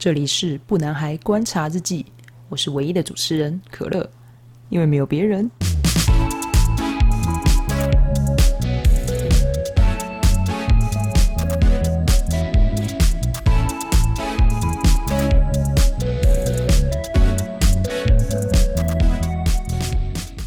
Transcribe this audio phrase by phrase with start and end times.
[0.00, 2.06] 这里是不男孩观察日记，
[2.48, 4.10] 我是唯一的主持人可乐，
[4.70, 5.50] 因为没有别人。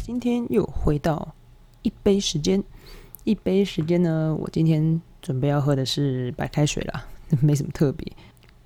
[0.02, 1.32] 今天又回到
[1.82, 2.60] 一杯时间，
[3.22, 7.06] 一杯时间呢，我今天准备要喝的是白开水啦，
[7.40, 8.12] 没什么特别。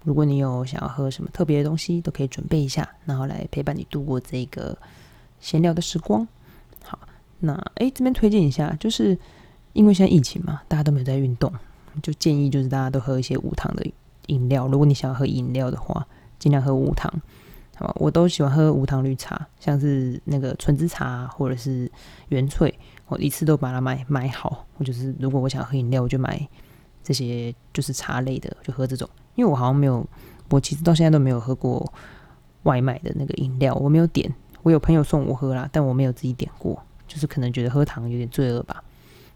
[0.08, 4.74] 如果你有想要喝什么特别的东西，都可以准备一下，然后来陪伴你度过这个
[5.38, 6.26] 闲聊的时光。
[6.82, 6.98] 好，
[7.40, 9.18] 那诶，这边推荐一下，就是
[9.74, 11.52] 因为现在疫情嘛，大家都没有在运动，
[12.02, 13.86] 就建议就是大家都喝一些无糖的
[14.28, 14.66] 饮料。
[14.66, 16.06] 如果你想要喝饮料的话，
[16.38, 17.12] 尽量喝无糖。
[17.76, 21.92] 好，我都喜欢喝无糖绿茶，像是那个纯芝茶或者是
[22.30, 22.72] 原萃，
[23.08, 24.64] 我一次都把它买买好。
[24.78, 26.48] 我就是如果我想喝饮料，我就买
[27.04, 29.06] 这些就是茶类的，就喝这种。
[29.38, 30.04] 因为我好像没有，
[30.50, 31.92] 我其实到现在都没有喝过
[32.64, 34.28] 外卖的那个饮料，我没有点。
[34.64, 38.82] 我有朋友送我喝啦，但我没有自己点过，就是可能觉得喝糖有点罪恶吧。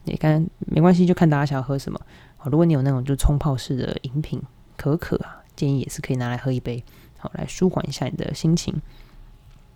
[0.03, 2.01] 你看没关系，就看大家想要喝什么。
[2.37, 4.43] 好，如果你有那种就冲泡式的饮品，
[4.77, 6.83] 可可啊，建议也是可以拿来喝一杯，
[7.17, 8.75] 好来舒缓一下你的心情。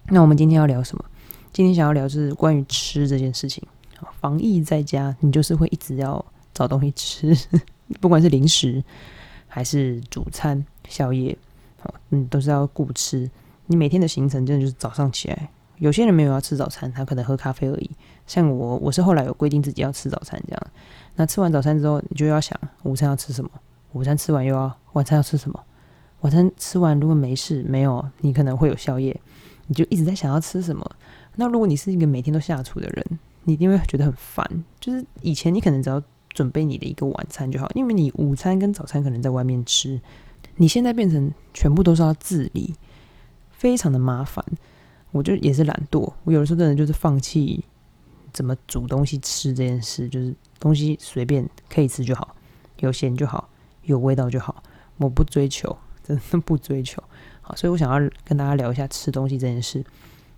[0.09, 1.05] 那我们今天要聊什么？
[1.53, 3.63] 今天想要聊是关于吃这件事情。
[4.21, 7.35] 防疫在家，你就是会一直要找东西吃，
[8.01, 8.83] 不管是零食。
[9.57, 11.35] 还是主餐、宵夜，
[11.81, 13.31] 好，嗯，都是要顾吃。
[13.65, 17.91] 你每天的行程真的就是早上起来，有些人没有要吃早餐，他可能喝咖啡而已。
[18.27, 20.63] 像我，我是后来有规定自己要吃早餐这样。
[21.15, 23.51] 那吃完早餐之后，你就要想午餐要吃什么？
[23.95, 25.59] 午餐吃完又要晚餐要吃什么？
[26.21, 29.19] 晚餐吃完如果没事，没有，你可能会有宵夜，
[29.69, 30.87] 你就一直在想要吃什么。
[31.37, 34.65] 那如果你是一个每天都下厨的人，你一定会觉得很烦。
[34.79, 36.03] 就是以前你可能只要
[36.37, 39.99] 准备你的一个晚餐就好，因为你午餐跟早餐可能在外面吃，
[40.57, 42.75] 你现在变成全部都是要自理，
[43.51, 44.45] 非常的麻烦。
[45.13, 47.65] 我就也是懒惰，我有的时候真的就是放弃
[48.35, 52.37] 怎么煮东西吃这件事，就是东西随便可以吃就好，
[52.81, 53.49] 有咸就好，
[53.85, 54.63] 有味道就好，
[54.99, 57.03] 我不追求，真的不追求。
[57.41, 59.83] 好，所以我想要跟大家聊一下吃东西这件事。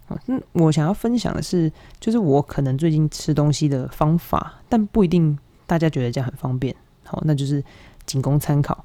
[0.06, 5.36] 好，嗯，我想要分享的是，就是我可能最近吃东西的方法，但不一定。
[5.68, 6.74] 大家觉得这样很方便，
[7.04, 7.62] 好，那就是
[8.06, 8.84] 仅供参考。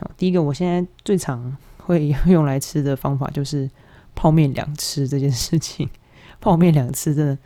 [0.00, 3.70] 好，第一个我现在最常会用来吃的方法就是
[4.14, 5.88] 泡面两吃这件事情。
[6.40, 7.38] 泡面两吃真的，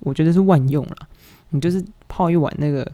[0.00, 1.08] 我觉得是万用了。
[1.48, 2.86] 你就是泡一碗那个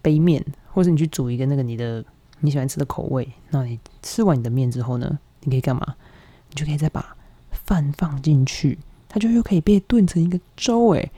[0.00, 0.42] 杯面，
[0.72, 2.02] 或者你去煮一个那个你的
[2.40, 3.30] 你喜欢吃的口味。
[3.50, 5.94] 那你吃完你的面之后呢，你可以干嘛？
[6.48, 7.14] 你就可以再把
[7.52, 8.78] 饭放进去，
[9.10, 10.88] 它就又可以被炖成一个粥。
[10.94, 11.12] 诶。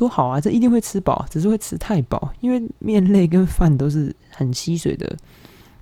[0.00, 0.40] 多好啊！
[0.40, 5.14] 这一定会吃饱，只是会吃太饱，因为面类跟饭都是很吸水的，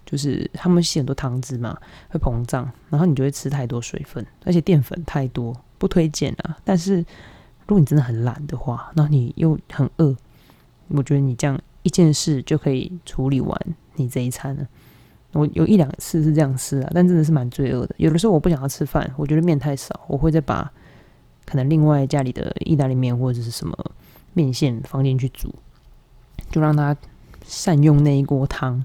[0.05, 6.57] 就是他们吸很多汤汁嘛，会膨胀，然后你就会吃太多水分，而且淀粉太多，不推荐啊。
[6.65, 6.97] 但是
[7.69, 10.17] 如果你真的很懒的话，那你又很饿，
[10.89, 13.57] 我觉得你这样一件事就可以处理完
[13.95, 14.67] 你这一餐了。
[15.31, 17.95] 我有一两次是这样吃啊，但真的是蛮罪恶的。
[17.99, 20.69] 有的时候我不想要吃饭，我觉得面太少，我会再把
[21.47, 23.79] 可能另外家里的意大利面或者是什么。
[24.35, 25.55] 面线放进去煮，
[26.51, 26.97] 就让它
[27.45, 28.85] 善用那一锅汤，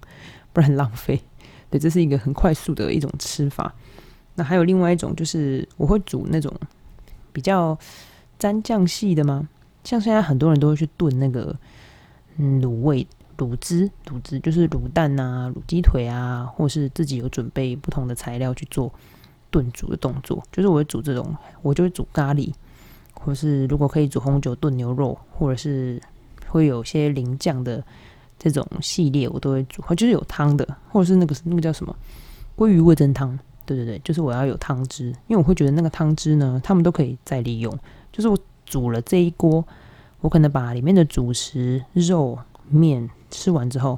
[0.52, 1.22] 不然很浪费。
[1.70, 3.74] 对，这是一个很快速的一种吃法。
[4.36, 6.52] 那还有另外一种，就是我会煮那种
[7.32, 7.78] 比较
[8.40, 9.48] 沾酱系的吗？
[9.84, 11.56] 像现在很多人都会去炖那个
[12.38, 13.06] 嗯卤味、
[13.38, 18.92] 卤汁、卤汁，就是卤蛋啊、卤鸡腿啊，或是自己有准备不同的材料去做
[19.52, 20.42] 炖煮的动作。
[20.52, 22.54] 就是我会煮这种，我就会煮咖喱。
[23.14, 26.02] 或是如果可以煮红酒炖牛肉，或者是
[26.48, 27.84] 会有些淋酱的
[28.38, 29.82] 这种系列，我都会煮。
[29.96, 31.96] 就是有汤的，或者是那个那个叫什么
[32.58, 37.80] 鲑鱼味增汤，对对对，就是我要有汤汁，因为我会觉得那个汤汁呢，他们都可以再利用。
[38.12, 39.66] 就是我煮了这一锅，
[40.22, 42.38] 我可能把里面的主食肉
[42.70, 43.98] 面吃完之后，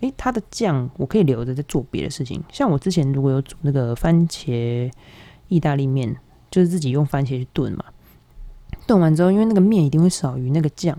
[0.00, 2.42] 诶，它的酱我可以留着再做别的事情。
[2.50, 4.90] 像我之前如果有煮那个番茄
[5.48, 6.16] 意大利面，
[6.50, 7.84] 就是自己用番茄去炖嘛。
[8.86, 10.96] 炖完之后，因为那个面一定会少于那个酱，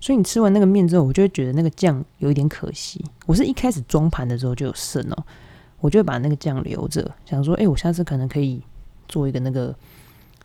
[0.00, 3.04] 所以你吃完那个面之后，我就会觉得那个酱有一点可惜。
[3.26, 5.24] 我是一开始装盘的时候就有剩哦，
[5.80, 8.62] 我就把那个酱留着，想说，哎，我下次可能可以
[9.08, 9.74] 做一个那个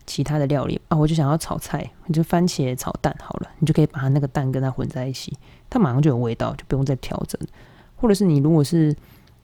[0.06, 0.96] 其他的料理啊。
[0.96, 5.36] 我就想要炒菜，你就番茄炒蛋好了，你就可以把它那个蛋跟它混在一起，
[5.70, 7.40] 它马上就有味道，就不用再调整。
[7.96, 8.94] 或者是你如果是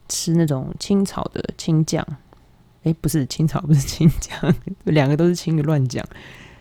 [0.09, 2.05] 吃那种清炒的青酱，
[2.83, 6.05] 哎，不是清炒，不是青酱， 两个都是青的，乱讲。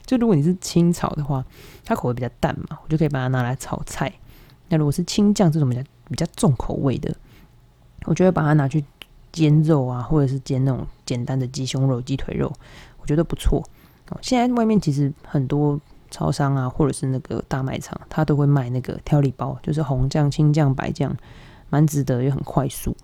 [0.08, 1.46] 就如果你是清炒的话，
[1.86, 4.12] 它口味比较淡嘛，我就可以把它拿来炒菜。
[4.70, 7.14] 那如果是青酱这种比较比较重口味的，
[8.06, 8.84] 我就会把它拿去
[9.32, 12.52] 煎肉啊，或者是煎那种简单的鸡胸肉、鸡腿肉，
[13.00, 13.62] 我觉得不错。
[14.22, 21.14] 现在外面其实很多超商啊，或者是那个大卖场，它都会卖那个调理包，就是红酱、青酱、白酱，
[21.70, 22.96] 蛮值得又很快速。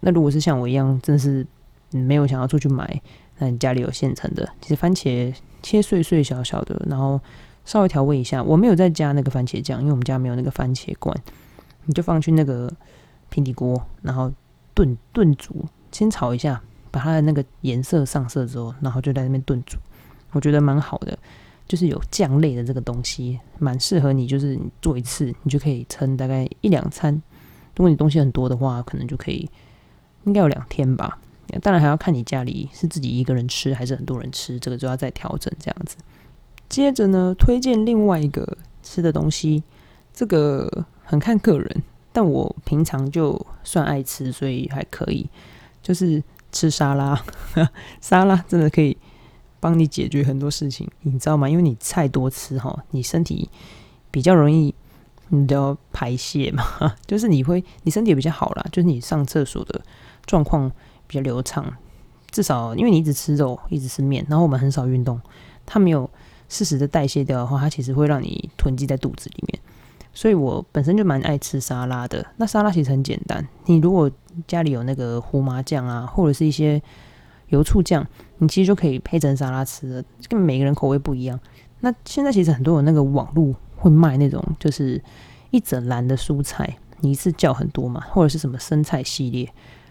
[0.00, 1.44] 那如果是像我一样，真的是
[1.90, 3.02] 没有想要出去买，
[3.38, 7.18] 那你家里有现成的，其实番茄切碎碎小小的，然后
[7.64, 8.42] 稍微调味一下。
[8.42, 11.16] 我没有再加那个番茄酱，因为我们家没有那个番茄罐，
[11.86, 12.70] 你就放去那个
[13.30, 14.30] 平底锅，然后
[14.74, 19.78] 炖炖煮，先炒一下，把它的那个颜色上色之后，然后就在那边炖煮。
[20.32, 21.18] 我觉得蛮好的，
[21.66, 24.26] 就是有酱类的这个东西，蛮适合你。
[24.26, 27.14] 就是你做一次，你就可以撑大概一两餐。
[27.76, 29.48] 如果你东西很多的话，可能就可以
[30.24, 31.18] 应该有两天吧。
[31.62, 35.96] 当然还要看你家里是自己一个人吃还是很多人吃，这个就要再调整这样子。
[36.68, 39.62] 接着呢，推荐另外一个吃的东西，
[40.12, 41.82] 这个很看个人，
[42.12, 45.28] 但我平常就算爱吃，所以还可以。
[45.82, 47.22] 就是吃沙拉，
[48.00, 48.96] 沙拉真的可以。
[49.60, 51.48] 帮你解决很多事情，你知道吗？
[51.48, 53.48] 因为你菜多吃哈，你身体
[54.10, 54.74] 比较容易，
[55.28, 56.62] 你都排泄嘛，
[57.08, 59.80] 就是你会，你身体比较好啦，就是你上厕所的
[60.26, 60.70] 状况
[61.06, 61.64] 比较流畅。
[62.30, 65.20] 至少因为你一直吃肉，一直吃面，然后我们很少运动，
[65.64, 66.08] 它没有
[66.48, 69.60] 适时的代谢掉的话，它其实会让你囤积在肚子里面。
[70.12, 72.26] 所以我本身就蛮爱吃沙拉的。
[72.36, 74.10] 那沙拉其实很简单，你如果
[74.46, 76.82] 家里有那个胡麻酱啊，或者是一些。
[77.48, 78.04] 油醋酱，
[78.38, 80.04] 你其实就可以配成沙拉吃的。
[80.28, 81.38] 跟每个人口味不一样。
[81.80, 85.00] 那现在其实很多有那个网络会卖那种，就是
[85.50, 89.48] 一整篮的蔬菜，你一次叫很多嘛，或者是什么生菜系列，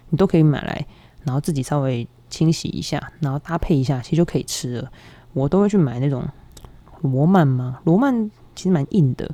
[0.09, 0.85] 你都可以买来，
[1.23, 4.91] 然后自己稍微清洗一下，然后搭配一下，其实就可以吃了。
[5.33, 6.23] 我都会去买那种
[7.01, 9.29] 罗曼嘛，罗曼其实蛮硬的，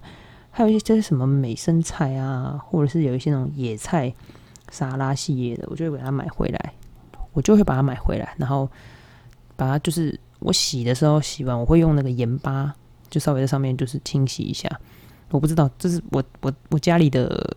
[0.51, 4.13] 还有一些就是什么美生菜啊，或者是有一些那种野菜
[4.71, 6.74] 沙拉系列的，我就会把它买回来。
[7.31, 8.68] 我就会把它买回来，然后
[9.56, 12.74] 把它就是我洗的时候洗完，我会用那个盐巴，
[13.07, 14.68] 就稍微在上面就是清洗一下。
[15.30, 17.56] 我不知道这是我我我家里的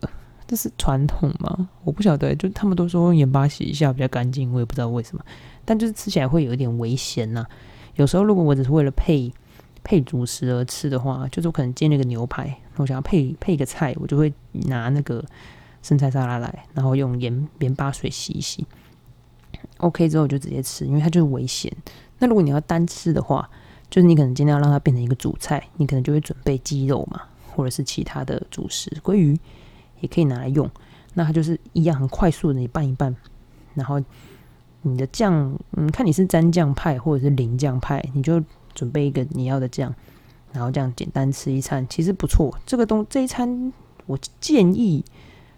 [0.53, 1.67] 这是传统吗？
[1.83, 5.25] 我不晓得，就他们都说用盐巴洗一下比较干净，我也不知道为什么。
[5.65, 7.47] 但就是吃起来会有一点危险呐。
[7.95, 9.33] 有时候如果我只是为了配
[9.83, 15.25] 配主食而吃的话，就是我可能煎那个牛排，我想要配配一个菜，我就会拿那个
[15.81, 18.67] 生菜沙拉来，然后用盐盐巴水洗一洗。
[19.79, 21.75] OK 之后就直接吃，因为它就是危险。
[22.19, 23.49] 那如果你要单吃的话，
[23.89, 27.23] 就是你可能尽量让它变成一个主菜，你可能就会准备鸡肉嘛，
[27.57, 29.41] 或者是其他的主食，鲑鱼
[30.03, 30.71] 也可以拿来用。
[31.15, 33.17] 那它就是一样很快速的，你拌一拌，
[33.73, 33.99] 然后
[34.83, 38.43] 你的酱，嗯，看你是蘸酱派或者是零酱派，你就
[38.75, 39.95] 准备一个你要的酱，
[40.53, 42.55] 然后这样简单吃一餐，其实不错。
[42.67, 43.73] 这个东这一餐
[44.05, 45.03] 我建议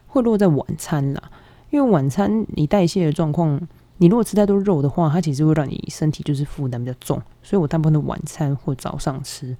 [0.06, 1.31] 会落在晚餐啦，
[1.70, 3.61] 因为晚餐你代谢的状况。
[3.99, 9.56] 你如果吃太多肉的话，它其实会让你身体就是负担比较重，所以我大部分的晚餐或早上吃，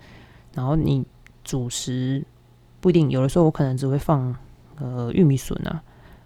[0.53, 1.07] 然后你
[1.45, 2.27] 主食
[2.81, 4.35] 不一定，有的时候我可能只会放
[4.77, 5.83] 呃玉米笋啊，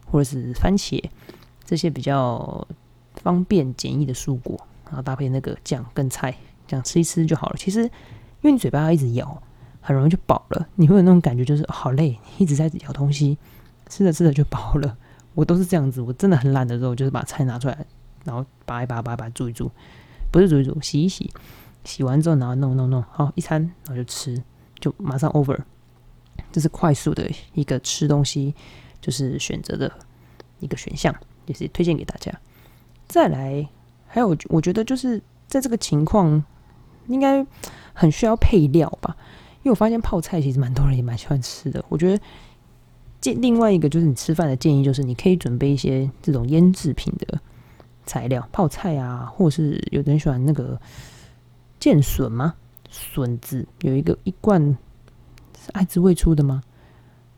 [0.07, 1.03] 或者是番茄
[1.65, 2.67] 这些比较
[3.15, 6.35] 方便简易的蔬果，然后搭配那个酱跟菜，
[6.67, 7.57] 这样吃一吃就好了。
[7.59, 7.91] 其实因
[8.43, 9.43] 为你嘴巴要一直咬，
[9.81, 13.37] 很容易就饱了，你会有那种感觉就是好累，一直在咬东西，
[13.89, 14.97] 吃着吃着就饱了。
[15.35, 17.87] 我都是这样子，我真的很懒的时候，就是把菜拿出来。
[18.25, 19.71] 然后拔一拔，拔一拔，煮一煮，
[20.33, 21.31] 不是煮一煮，洗一洗，
[21.85, 24.43] 洗完之后，然后弄弄弄，好一餐，然后就吃，
[24.81, 25.59] 就马上 over。
[26.53, 28.55] 这是快速的一个吃东西，
[29.01, 29.93] 就是选择的
[30.61, 31.15] 一个选项，
[31.47, 32.33] 也是推荐给大家。
[33.07, 33.69] 再来，
[34.07, 36.43] 还有我觉得就是在这个情况，
[37.07, 37.45] 应该
[37.93, 39.17] 很需要配料吧？
[39.59, 41.85] 因为我发现泡菜其实蛮多人也蛮喜欢吃的。
[41.89, 42.23] 我觉得
[43.21, 47.39] 建另外一个就是你吃饭的建议，就是你可以准备一些这种腌制品的。
[48.07, 50.81] 材料泡菜啊，或者是有的人喜欢那个
[51.79, 52.55] 剑笋吗？
[52.89, 54.79] 笋子有一个一罐
[55.65, 56.63] 是爱滋味出的吗？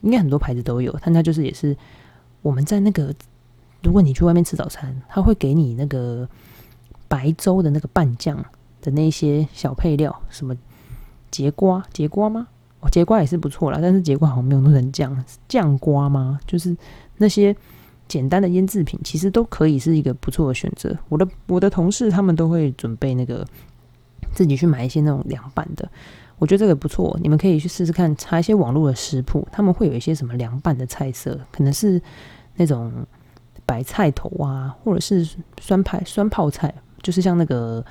[0.03, 1.77] 应该很多牌子都有，但它就是也是
[2.43, 3.15] 我们在那个
[3.83, 6.29] 如果你去外面吃早餐，他会给你那个
[7.09, 8.37] 白粥的那个拌酱
[8.81, 10.57] 的那些小配料，什么
[11.31, 12.47] 节瓜节瓜吗？
[12.81, 16.39] 哦，节瓜也是不错啦，但是节瓜好像没有弄成酱酱瓜吗？
[16.47, 16.77] 就是
[17.17, 17.57] 那些。
[18.09, 20.93] 简单的腌制品其实都可以是一个不错的选择。
[21.09, 23.47] 我的我的同事他们都会准备那个
[24.35, 25.89] 自己去买一些那种凉拌的，
[26.41, 27.17] 我觉得这个不错。
[27.23, 32.01] 你们可以去试试看，查一些网络的食谱，他们会有一些什么凉拌的菜色，可能是
[32.57, 32.91] 那种
[33.65, 35.29] 白菜头啊，或者是
[35.61, 37.85] 酸派酸泡菜，就是像那个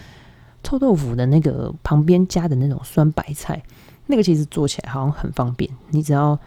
[0.63, 3.63] 臭豆腐的那个旁边加的那种酸白菜，
[4.07, 5.71] 那个其实做起来好像很方便。
[5.91, 6.37] 你只要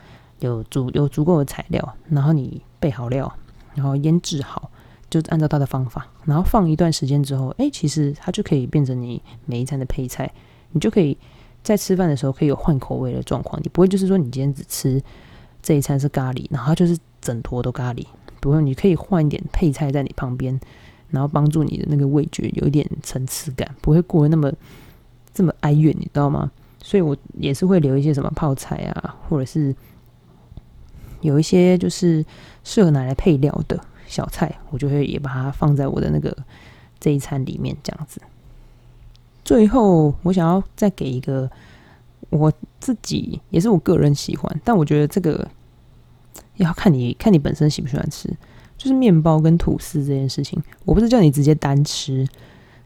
[0.41, 3.33] 有足有足够的材料，然后你备好料。
[3.75, 4.71] 然后腌制好，
[5.09, 10.31] 就按照他的方法，然后放一段时间之后，哎，其实它就可以变成你每一餐的配菜，
[10.73, 11.17] 你就可以
[11.63, 15.03] 在吃饭的时候可以有换口味的状况，你不会就是说你今天只吃
[15.63, 18.05] 这一餐是咖喱，然后就是整坨都咖喱，
[18.41, 20.59] 不会，你可以换一点配菜在你旁边，
[21.11, 24.53] 然后帮助你的那个味觉有一点层次感，不会过得那么
[25.33, 26.51] 这么哀怨，你知道吗？
[26.83, 29.75] 所以我也是会留一些什么泡菜啊，或者是
[31.21, 32.25] 有一些就是
[32.65, 33.81] 适合拿来配料的。
[34.05, 36.37] 小菜，我就会也把它放在我的那个
[37.01, 38.21] 这一餐里面，这样子。
[39.45, 41.51] 最后，我想要再给一个
[42.31, 45.47] 我自己，也是我个人喜欢，但我觉得这个
[46.57, 48.29] 要看你看你本身喜不喜欢吃，
[48.77, 50.63] 就是面包跟吐司这件事情。
[50.85, 52.27] 我不是叫你直接单吃，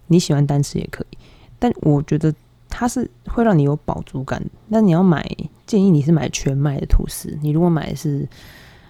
[0.06, 1.18] 你喜欢单吃也可以，
[1.58, 2.34] 但我觉得
[2.68, 4.42] 它是会让你有饱足感。
[4.68, 5.25] 那你要买，
[5.66, 7.38] 建议你是买全麦的吐司。
[7.42, 8.28] 你如果买的是。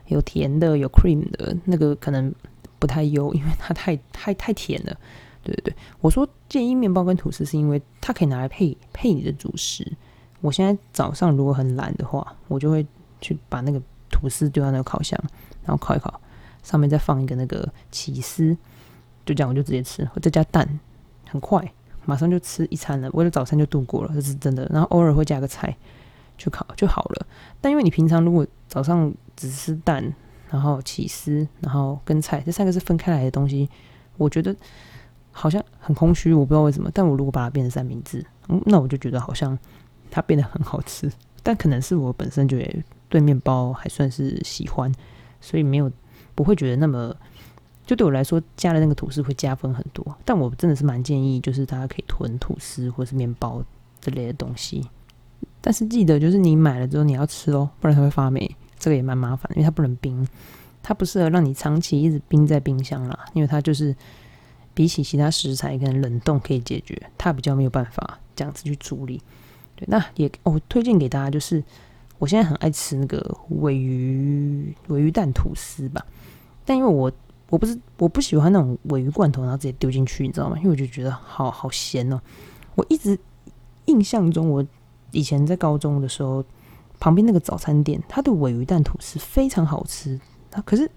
[0.09, 2.33] 有甜的，有 cream 的，那个可能
[2.79, 4.97] 不太优，因为它太太太甜了。
[5.47, 9.91] 对对对，我说建议面包跟吐司，是因为它可以拿来配配你的主食。
[10.41, 12.87] 我现在早上如果很懒的话，我就会
[13.21, 15.19] 去把那个吐司丢到那个烤箱，
[15.65, 16.21] 然后烤一烤，
[16.63, 18.57] 上面再放一个那个起司，
[19.25, 20.69] 就这样我就直接吃，再加蛋，
[21.31, 21.73] 很快，
[22.05, 24.69] 马上就吃一餐了，我的早餐就度过了，这是真的。
[24.73, 25.77] 然后偶尔会加个菜。
[26.39, 27.27] 去烤就好了，
[27.63, 30.15] 但因为你平常如果早上只吃蛋，
[30.51, 33.67] 然后起司，然后跟菜，这三个是分开来的东西，
[34.19, 34.55] 我觉得
[35.39, 36.91] 好像很空虚，我不知道为什么。
[36.95, 38.25] 但我如果把它变成三明治，
[38.65, 39.57] 那我就觉得好像
[40.11, 41.13] 它变得很好吃。
[41.43, 42.57] 但可能是我本身就
[43.11, 44.91] 对面包还算是喜欢，
[45.41, 45.93] 所以没有
[46.35, 47.15] 不会觉得那么，
[47.85, 50.17] 就对我来说加了那个吐司会加分很多。
[50.25, 53.63] 但我真的是蛮建议，就是大家可以囤吐司或是面包
[54.01, 54.89] 之类的东西。
[55.61, 60.27] 但是记得，就是你买了之后你要吃哦，不然它会发霉，这个也蛮麻烦，因为它不能冰，
[60.83, 63.95] 它不适合让你长期一直冰在冰箱啦，因为它就是
[64.77, 69.21] 比起其他食材跟冷冻可以解决，它比较没有办法这样子去处理。
[69.75, 71.65] 对，那也哦，推荐给大家就是，
[72.19, 76.05] 我现在很爱吃那个尾鱼尾鱼蛋吐司吧，
[76.65, 77.11] 但因为我
[77.49, 80.57] 我不是我不喜欢那种尾鱼罐头，然后直接丢进去，你知道吗？
[80.59, 82.21] 因为我就觉得好好咸哦，
[82.75, 83.19] 我一直
[83.87, 84.65] 印象中我。
[85.13, 86.45] 以前在高中的时候，
[86.99, 90.21] 旁边那个早餐店，它的尾鱼蛋吐司非常好吃。
[90.51, 90.91] 它可是，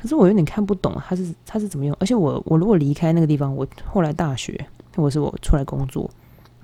[0.00, 1.94] 可是我有点看不懂，它是它是怎么用？
[2.00, 4.58] 而且我我如果离开那个地方，我后来大学
[4.96, 6.10] 或者是我出来工作，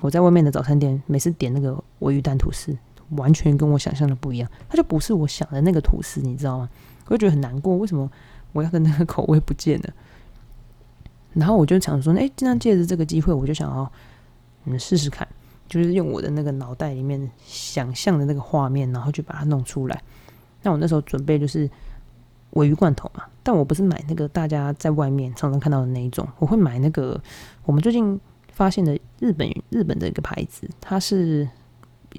[0.01, 2.75] 我在外面的早餐店每次点那个尾鱼蛋吐司，
[3.11, 6.71] 完全跟我想象的不一样，它就不是我想的那个吐司，你知道吗？
[7.09, 8.11] 我就觉得很难过，为什么
[8.53, 9.91] 我要的那个口味不见了？
[11.35, 13.93] 然后我就想说，哎，这样借着这个机会，我就想要
[14.65, 15.29] 嗯试试看。
[15.69, 20.01] 就是用我的那个脑袋里面想象的那个画面，然后就把它弄出来。
[20.63, 21.69] 那我那时候准备就是
[22.57, 27.21] 尾鱼罐头嘛，但我不是买那个大家在外面常常看到的那一种，我会买那个
[27.65, 28.21] 我们最近
[28.53, 31.49] 发现的日本日本的一个牌子，它是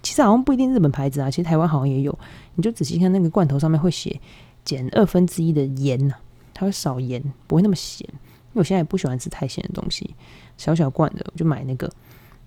[0.01, 2.17] 其实好像不一定日本牌子啊，其实台湾好像也有。
[2.55, 4.19] 你就仔细看那个罐头上面会写
[4.63, 6.15] 减二分之一的盐呐，
[6.53, 8.07] 它会少盐，不会那么咸。
[8.07, 10.15] 因为我现在也不喜欢吃太咸的东西，
[10.57, 11.91] 小小罐的我就买那个。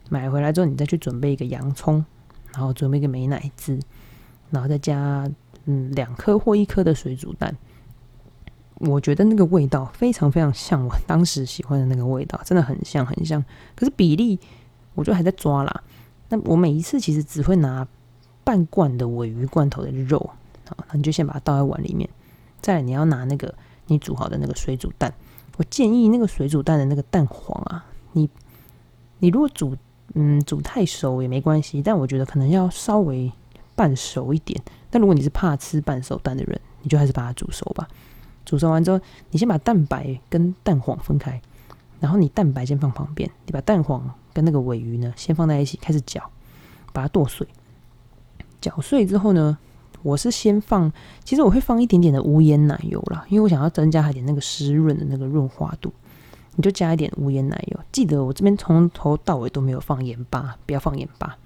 [0.08, 2.04] 买回来之后，你再去准备一个洋葱，
[2.52, 3.78] 然后准备一个美乃滋，
[4.50, 5.30] 然后再加
[5.66, 7.56] 嗯两颗或一颗的水煮蛋。
[8.80, 13.42] 我觉得那个味道非常非常像我当时喜欢的那个味道，真的很像很像。
[13.74, 14.38] 可是比例，
[14.94, 15.82] 我觉得还在抓啦。
[16.28, 17.86] 那我每一次其实只会拿
[18.42, 20.18] 半罐的尾鱼罐头的肉，
[20.68, 22.08] 好，那你就先把它倒在碗里面。
[22.60, 23.54] 再，你要拿那个
[23.86, 25.14] 你煮好的那个水煮蛋。
[25.56, 28.28] 我建议那个水煮蛋的那个蛋黄啊，你
[29.20, 29.76] 你如果煮。
[30.14, 33.30] 嗯，煮太熟也没关系，但我觉得可能要稍微
[33.76, 34.60] 半熟一点。
[34.90, 37.86] 但如果你是怕吃半熟蛋的人，你就还是把它煮熟吧。
[38.44, 41.40] 煮熟完之后，你先把蛋白跟蛋黄分开，
[42.00, 46.22] 然后你蛋白先放旁边，你把蛋黄跟那个尾鱼呢先放在一起，开始搅，
[46.92, 47.46] 把它剁碎。
[48.60, 49.56] 搅碎之后呢，
[50.02, 50.92] 我是先放，
[51.24, 55.92] 其实我会放一点点的无盐奶油啦，因为我想要增加一点那个湿润的那个润滑度。
[56.56, 61.38] 你就加一点无盐奶油，记得我这边从头到尾都没有放盐巴，不要放盐巴。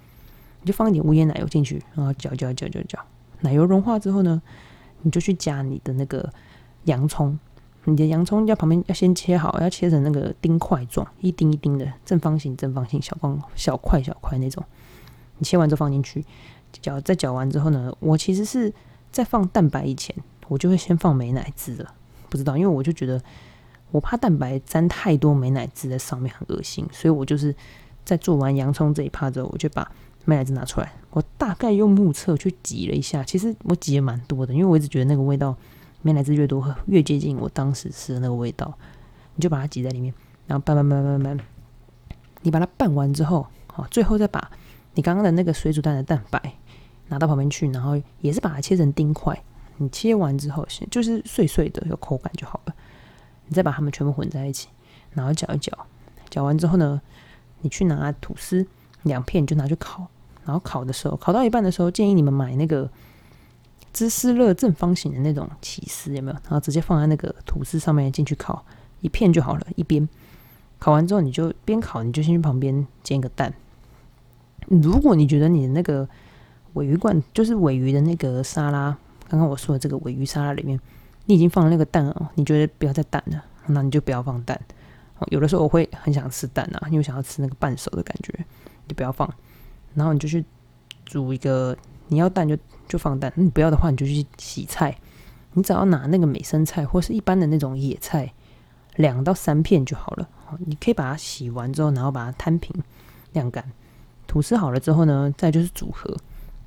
[0.63, 2.99] 你就放一点无盐奶油进去，然后搅搅搅搅搅。
[3.41, 4.41] 奶油融化之后呢，
[5.03, 6.33] 你就去加你的那个
[6.85, 7.39] 洋葱。
[7.85, 14.65] 你的洋葱要旁边要先切好，要切成那个丁块状，一丁一丁的正方形、正方形、小方小块小块那种。
[15.39, 16.25] 你切完之后放进去
[16.81, 18.73] 搅，再搅完之后呢，我其实是
[19.11, 20.15] 在放蛋白以前，
[20.49, 21.95] 我就会先放美奶滋了。
[22.29, 23.21] 不知道，因为我就觉得。
[23.91, 27.55] 我怕蛋白沾太多美奶滋在上面很恶心，所以我就是
[28.05, 29.89] 在做完洋葱这一趴之后，我就把
[30.25, 35.57] 美奶滋拿出来，我大概用目测去挤了一下，其实我挤也蛮多的，因为我一直觉得那个味道
[36.05, 38.73] 美乃滋越多，越接近我当时吃的那个味道。
[39.37, 40.13] 你就把它挤在里面，
[40.47, 41.41] 然后拌拌拌拌拌。
[42.43, 44.51] 你把它拌完之后，好，最后再把
[44.93, 46.41] 你刚刚的那个水煮蛋的蛋白
[47.09, 49.43] 拿到旁边去，然后也是把它切成丁块。
[49.79, 52.75] 你切完之后，就是碎碎的，有口感就好了。
[53.47, 54.69] 你再把它们全部混在一起，
[55.13, 55.73] 然后搅一搅。
[56.29, 57.01] 搅完之后呢，
[57.63, 58.65] 你去拿吐司
[59.03, 60.07] 两片，就拿去烤。
[60.45, 62.89] 然后烤的时候，烤到一半的时候，建议你们买那个
[63.95, 66.37] 芝士乐正方形的那种起司，有没有？
[66.43, 68.63] 然后直接放在那个吐司上面进去烤
[69.01, 69.67] 一片就好了。
[69.77, 70.07] 一边
[70.79, 73.55] 烤完之后，你就边烤，你就先去旁边煎一个蛋。
[74.69, 76.07] 如果你觉得你的那个
[76.75, 78.97] 尾鱼罐就是尾鱼的那个沙拉，
[79.29, 80.79] 刚刚我说的这个尾鱼沙拉里面，
[81.27, 84.61] 你已经放了那个蛋哦，你觉得不要再蛋了，那你就不要放蛋。
[85.29, 88.45] 有的时候我会很想吃蛋啊，因为想要吃那个半熟的感觉，
[88.89, 89.33] 就不要放。
[89.95, 90.45] 然后你就去
[91.05, 91.77] 煮一个，
[92.09, 94.97] 你要蛋就就放蛋，你不要的话你就去洗菜。
[95.53, 98.33] 你只要拿那个美生菜或是一般的那种野菜，
[98.97, 100.29] 两到三片就好了。
[100.67, 102.75] 你可以把它洗完之后，然后把它摊平
[103.33, 103.65] 晾干。
[104.27, 106.17] 吐司好了之后呢，再就是组合。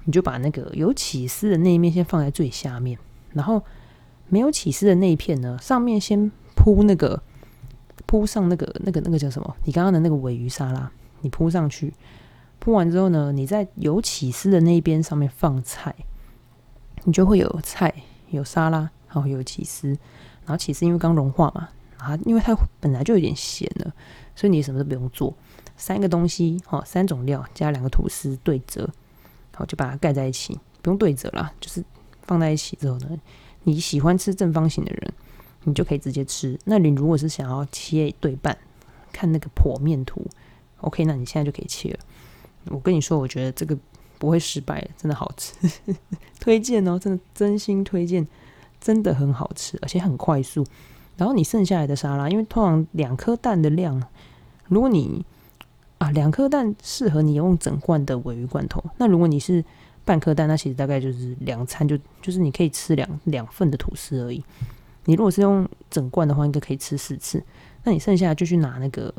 [0.06, 2.98] 你就把那个有起司的那一面先放在最下面，
[3.34, 3.62] 然后
[4.30, 7.22] 没有起司的那一片呢，上面先铺那个
[8.06, 9.56] 铺上那个那个那个叫什么？
[9.66, 11.94] 你刚刚的那个尾鱼沙拉，你铺上去。
[12.60, 15.96] 铺完之后呢，你在有起司的那一边上面放菜，
[17.04, 17.94] 你就会有菜、
[18.30, 19.90] 有沙拉，然后有起司。
[20.46, 23.94] 然后起司因为刚融化嘛，啊，因为它本来就有点咸了，
[24.34, 25.34] 所以你什么都不用做，
[25.76, 28.90] 三个东西，哈，三种料加两个吐司对折，
[29.54, 31.84] 好就把它盖在一起，不用对折啦，就是
[32.22, 33.10] 放在一起之后呢，
[33.64, 35.14] 你喜欢吃正方形的人，
[35.66, 36.58] 你就可以直接吃。
[36.64, 38.58] 那你如果是想要切对半，
[39.12, 40.26] 看那个剖面图
[40.80, 42.00] ，OK，那你现在就可以切了。
[42.70, 43.78] 我跟你说，我觉得这个
[44.18, 45.54] 不会失败，真的好吃，
[46.40, 48.28] 推荐哦，真的真心推荐，
[48.80, 50.66] 真的很好吃，而且很快速。
[51.18, 54.02] 然后你剩下来的沙拉，因为通常两颗蛋的量，
[54.68, 55.26] 如果你
[55.98, 59.64] 啊两颗蛋适合你用整罐的尾鱼罐头，那如果你是
[60.06, 64.44] 半颗蛋，那其实大概就是两餐就就是你可以吃两两份的吐司而已。
[65.06, 67.44] 你如果是用整罐的话，应该可以吃四次。
[67.84, 69.14] 那你剩下就去拿那个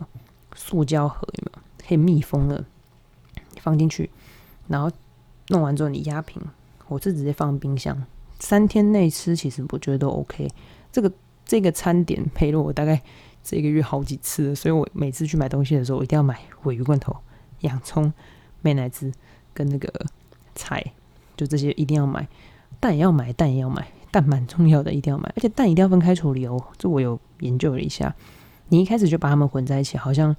[0.54, 2.64] 塑胶盒，有没有可以密封的？
[3.60, 4.10] 放进去，
[4.66, 4.90] 然后
[5.48, 6.42] 弄完之后你压平，
[6.88, 8.04] 我是直接放冰箱，
[8.38, 10.48] 三天内吃，其实我觉得都 OK。
[10.90, 11.12] 这个
[11.44, 13.00] 这个餐点陪了我大概
[13.42, 17.16] 这个月好几次，所以我每次去买东西的时候，我一定要买尾鱼罐头、
[17.60, 18.12] 洋葱、
[18.62, 19.12] 美乃滋
[19.52, 19.92] 跟那个
[20.54, 20.84] 菜，
[21.36, 22.26] 就这些一定要买。
[22.80, 25.32] 蛋也要买，蛋也要买，蛋蛮重要的，一定要买。
[25.36, 28.14] 而且蛋一定要分开处理哦，这我有研究了一下。
[28.68, 30.34] 你一开始就把它们混在一起，好像。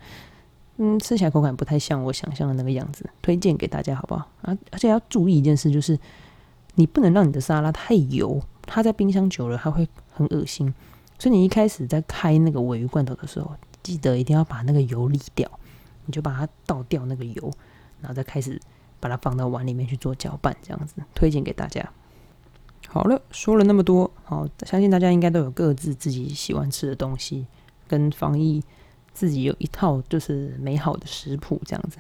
[0.82, 4.26] 嗯，吃起来口感不太像我想象的那个样子，推荐给大家好不好？
[4.44, 6.00] 啊，而且要注意一件事，就是
[6.76, 10.74] 你不能让你的沙拉太油，它在冰箱久了它会很恶心。
[11.18, 15.52] 所以你一开始在开那个尾鱼罐头的时候，记得一定要把那个油沥掉，
[16.06, 17.52] 你就把它倒掉那个油，
[18.00, 18.58] 然后再开始
[19.02, 21.86] 把它放到碗里面去做搅拌，这样子推荐给大家。
[22.88, 27.46] 好了，说了那么多，好，相信大家应该都有各自自己喜欢吃的东西
[27.86, 28.64] 跟防疫。
[29.14, 31.98] 自己有一套就是美好的食谱这样子，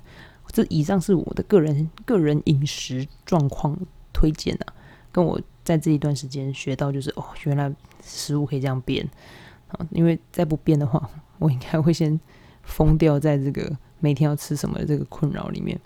[0.47, 3.77] 这以上是我的个人个人饮食状况
[4.13, 4.73] 推荐啊，
[5.11, 9.07] 跟我在这一段时间学到就是哦，原来食物可以这样变
[9.69, 12.19] 啊，因为再不变的话，我应该会先
[12.63, 15.79] 疯掉在这个每天要吃什么的这个困扰里面。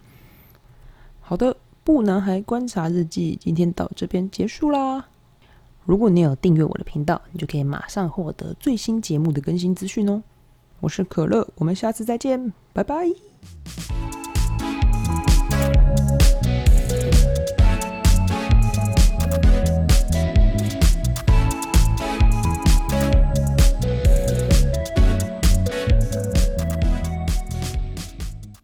[1.19, 5.05] 好的，不男孩观察日记今天到这边结束啦。
[5.85, 10.23] 如果你有订阅我的频道，你就可以马上获得最新节目的更新资讯哦。
[10.83, 13.07] 我是可乐我们下次再见拜拜。